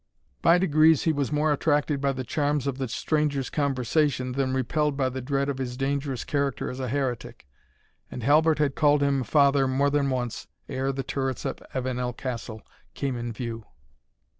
By 0.41 0.57
degrees 0.57 1.03
he 1.03 1.13
was 1.13 1.31
more 1.31 1.53
attracted 1.53 2.01
by 2.01 2.11
the 2.13 2.23
charms 2.23 2.65
of 2.65 2.79
the 2.79 2.87
stranger's 2.87 3.51
conversation 3.51 4.31
than 4.31 4.51
repelled 4.51 4.97
by 4.97 5.09
the 5.09 5.21
dread 5.21 5.47
of 5.47 5.59
his 5.59 5.77
dangerous 5.77 6.23
character 6.23 6.71
as 6.71 6.79
a 6.79 6.87
heretic, 6.89 7.47
and 8.09 8.23
Halbert 8.23 8.57
had 8.57 8.73
called 8.73 9.03
him 9.03 9.23
father 9.23 9.67
more 9.67 9.91
than 9.91 10.09
once, 10.09 10.47
ere 10.67 10.91
the 10.91 11.03
turrets 11.03 11.45
of 11.45 11.59
Avenel 11.75 12.13
Castle 12.13 12.63
came 12.95 13.15
in 13.15 13.31
view. 13.31 13.67